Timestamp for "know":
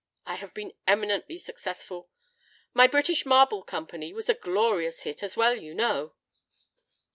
5.75-6.15